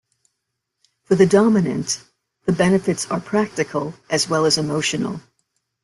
For 1.03 1.13
the 1.13 1.27
dominant, 1.27 2.01
the 2.45 2.53
benefits 2.53 3.05
are 3.11 3.19
practical 3.19 3.93
as 4.09 4.27
well 4.27 4.47
as 4.47 4.57
emotional. 4.57 5.21